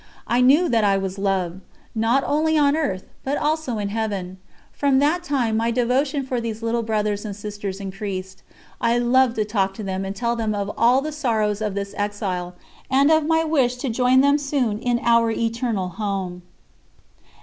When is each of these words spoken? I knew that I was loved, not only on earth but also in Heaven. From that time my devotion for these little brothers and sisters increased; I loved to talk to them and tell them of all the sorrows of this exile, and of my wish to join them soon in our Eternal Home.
I 0.25 0.41
knew 0.41 0.67
that 0.67 0.83
I 0.83 0.97
was 0.97 1.19
loved, 1.19 1.61
not 1.93 2.23
only 2.25 2.57
on 2.57 2.75
earth 2.75 3.03
but 3.23 3.37
also 3.37 3.77
in 3.77 3.89
Heaven. 3.89 4.39
From 4.71 4.97
that 4.97 5.23
time 5.23 5.55
my 5.57 5.69
devotion 5.69 6.23
for 6.25 6.41
these 6.41 6.63
little 6.63 6.81
brothers 6.81 7.23
and 7.23 7.35
sisters 7.35 7.79
increased; 7.79 8.41
I 8.81 8.97
loved 8.97 9.35
to 9.35 9.45
talk 9.45 9.75
to 9.75 9.83
them 9.83 10.03
and 10.03 10.15
tell 10.15 10.35
them 10.35 10.55
of 10.55 10.71
all 10.75 11.01
the 11.01 11.11
sorrows 11.11 11.61
of 11.61 11.75
this 11.75 11.93
exile, 11.97 12.55
and 12.89 13.11
of 13.11 13.27
my 13.27 13.43
wish 13.43 13.75
to 13.75 13.89
join 13.89 14.21
them 14.21 14.39
soon 14.39 14.79
in 14.79 14.99
our 15.03 15.29
Eternal 15.29 15.89
Home. 15.89 16.41